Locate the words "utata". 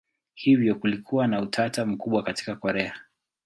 1.41-1.85